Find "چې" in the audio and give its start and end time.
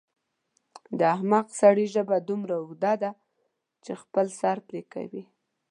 3.83-3.91